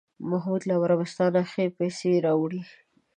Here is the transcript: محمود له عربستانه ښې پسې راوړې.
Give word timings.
محمود 0.29 0.63
له 0.69 0.75
عربستانه 0.83 1.41
ښې 1.51 1.65
پسې 1.77 2.11
راوړې. 2.25 2.61